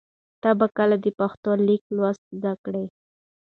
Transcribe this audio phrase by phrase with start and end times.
[0.41, 2.85] ته به کله د پښتو لیک لوست زده کړې؟